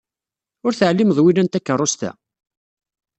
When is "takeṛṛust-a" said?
1.47-2.11